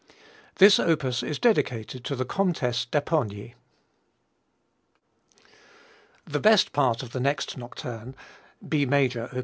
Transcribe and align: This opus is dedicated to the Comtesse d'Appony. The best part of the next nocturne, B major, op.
This 0.55 0.79
opus 0.79 1.21
is 1.21 1.37
dedicated 1.37 2.03
to 2.05 2.15
the 2.15 2.25
Comtesse 2.25 2.85
d'Appony. 2.85 3.53
The 6.25 6.39
best 6.39 6.71
part 6.71 7.03
of 7.03 7.11
the 7.11 7.19
next 7.19 7.55
nocturne, 7.55 8.15
B 8.67 8.87
major, 8.87 9.25
op. 9.31 9.35